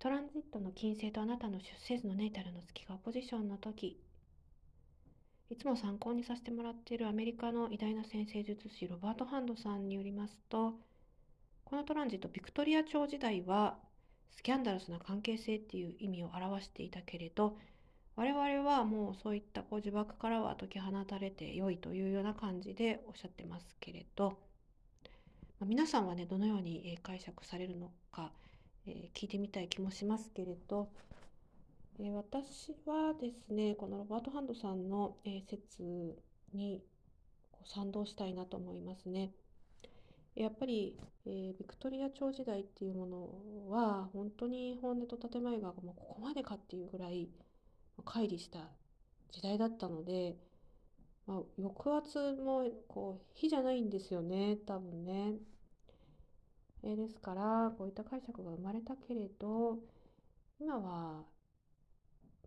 [0.00, 4.00] トランジットの金星とあなたの出生図のネイタルの月がポジションの時
[5.50, 10.72] いつも参考にさせてもらっているアメリカの偉大な先生術師ロバート・ハンドさんによりますと
[11.66, 13.76] このトランジットビクトリア朝時代は
[14.34, 17.58] スキャンダラスな関係性っていう意味を表していたけれど
[18.16, 24.38] 我々はもうそういったこう呪縛からは解き放たれて良いというような感じでおっしゃってますけれど、
[25.60, 28.32] ま、皆さんはねどのように解釈されるのか、
[28.86, 30.88] えー、聞いてみたい気もしますけれど、
[31.98, 35.82] えー、私はですねこのロバート・ハンドさんの、えー、説
[36.54, 36.82] に
[37.66, 39.32] 賛同したいなと思いますね。
[40.34, 47.28] やっぱり、えー、ビクトリア朝時代っていうものは本当に本音と建前がもうここまでかっていうぐらい
[48.04, 48.60] 乖離した
[49.32, 50.36] 時代だったので、
[51.26, 55.34] まあ、抑圧もこう火じゃないんですよね多分ね。
[56.82, 59.78] えー、ですからこういった解釈が生まれたけれど
[60.58, 61.24] 今は、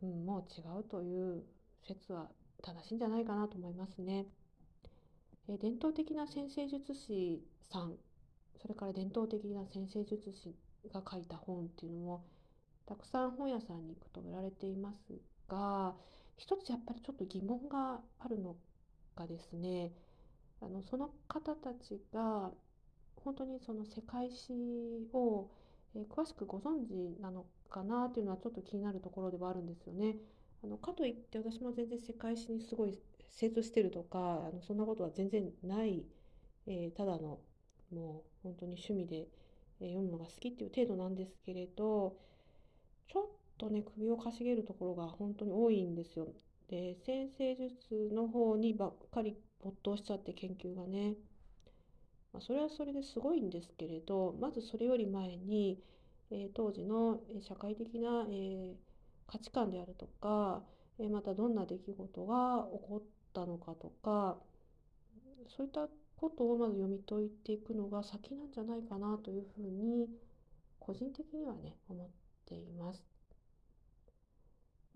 [0.01, 1.43] うん、もう違うという
[1.87, 2.29] 説は
[2.63, 4.25] 正しいんじゃないかなと思いますね。
[5.49, 7.95] えー、伝統的な先生術師さん
[8.61, 10.55] それから伝統的な先生術師
[10.93, 12.23] が書いた本っていうのも
[12.85, 15.13] たくさん本屋さんに行くと売られています
[15.49, 15.93] が
[16.37, 18.55] 一つやっぱりちょっと疑問があるの
[19.15, 19.91] がですね
[20.61, 22.51] あのその方たちが
[23.23, 24.53] 本当にその世界史
[25.13, 25.49] を、
[25.95, 30.17] え詳しくご存知なのかなというのはちょっと気になるところではあるんですよね。
[30.63, 32.97] あのかといって私も全然世界史にすごい
[33.31, 36.05] 精通してるとかあのそんなことは全然ない、
[36.67, 37.39] えー、ただの
[37.91, 39.27] もう本当に趣味で、
[39.79, 42.15] え読むのが好きっていう程度なんですけれど
[43.07, 43.25] ちょっ
[43.57, 46.27] とね首をかしげるところが本当に多いんですよ。
[46.69, 51.15] で先生術の方にばっかり没頭しちゃって研究がね、
[52.33, 55.79] まあ、それはそれですごいんですけれどまずそれより前に、
[56.31, 58.75] えー、当時の社会的な、えー、
[59.27, 60.63] 価値観であるとか、
[60.99, 64.37] えー、またどんな出来事が起こったのかとか
[65.55, 70.07] そういったことをまず読み解いていくのが先なんじゃないかなというふうに
[70.79, 72.07] 個人的にはね思っ
[72.45, 73.03] ています。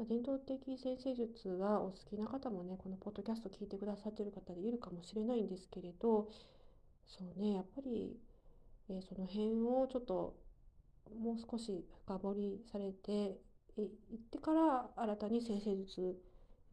[0.05, 6.29] 伝統的先生術がお好きな方もねこのポッドキャスト聞いてくださってる方でいるかもしれないんですけれど
[7.07, 8.17] そうねやっぱり、
[8.89, 10.35] えー、その辺をちょっと
[11.15, 13.39] もう少し深掘りされて
[13.77, 13.85] い
[14.15, 16.17] ってから新たに先生術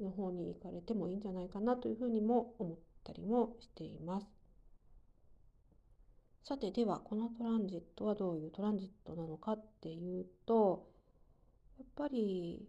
[0.01, 4.27] の方に行かれてもいいんじゃないかなというふうにも思ったりもしています。
[6.43, 10.87] さてではこのトランジットはどういうトランジットなのかっていうと
[11.79, 12.69] やっぱり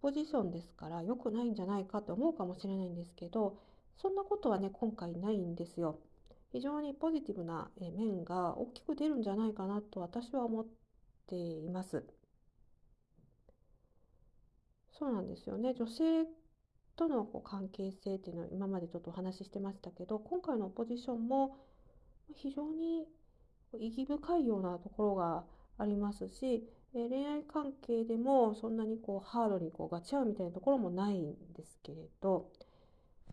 [0.00, 3.58] ポジションですから良くないんじゃないかって思うかもしれないんですけど
[4.00, 5.98] そんなことはね今回ないんですよ。
[6.52, 10.66] 非常にポジティブな面が大きく出るんじゃないかなと私は思っ
[11.26, 12.04] ています。
[14.92, 16.24] そうなんですよね女性
[16.96, 21.56] とのこう関係性っていうのは今までちょっとお話ししてましたけど今回のポジションも
[22.34, 23.06] 非常に
[23.78, 25.44] 意義深いようなところが
[25.78, 32.50] ありますしえ恋愛関係でもそんなにこうハードにこうガチ合うみたいなところもないんですけれど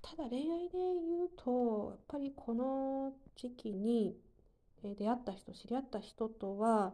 [0.01, 4.15] ただ恋愛で言うとやっぱりこの時期に
[4.83, 6.93] 出会った人知り合った人とは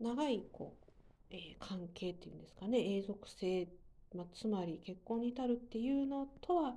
[0.00, 0.94] 長いこう、
[1.30, 3.68] えー、関係っていうんですかね永続性、
[4.14, 6.74] まあ、つまり結婚に至るっていうのとは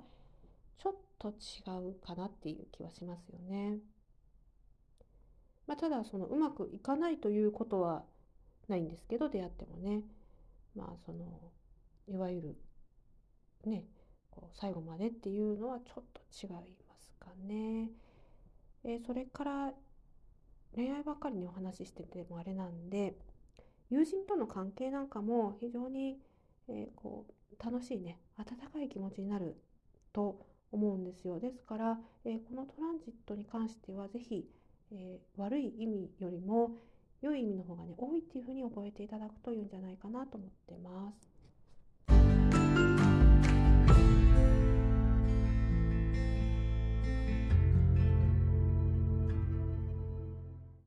[0.78, 1.32] ちょっと違
[1.90, 3.78] うかなっていう気はしますよね。
[5.66, 8.04] まあ、ただそのうまくいかないということは
[8.68, 10.02] ないんですけど出会ってもね
[10.74, 11.24] まあその
[12.06, 12.56] いわゆる
[13.64, 13.84] ね
[14.34, 16.52] こう最後までっていうのはちょっと違い
[16.88, 17.90] ますかね。
[18.84, 19.72] えー、それから
[20.74, 23.16] 恋愛ばっかりにお話ししててもあれなんで
[23.90, 26.18] 友人との関係なんかも非常に、
[26.68, 29.56] えー、こう楽しいね温かい気持ちになる
[30.12, 34.44] と思うんですよですから、えー、このトランジットに関しては是非、
[34.92, 36.72] え悪い意味よりも
[37.22, 41.33] 良い意味の方がね多いっていうふうに覚えていただくといいんじゃないかなと思ってます。